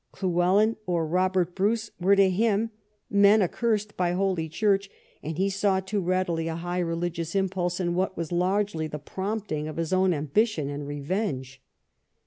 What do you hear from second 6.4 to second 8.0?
a high religious impulse in